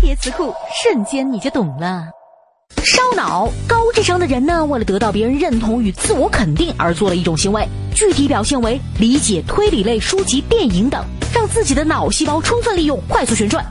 [0.00, 0.52] 叠词库
[0.82, 2.08] 瞬间你就懂了。
[2.84, 13.64] 烧脑高智商的人呢为了得到别人认同与自我肯定而做了一种行为具体表现为理解推理类书籍电影等让自己的脑细胞充分利用快速旋转。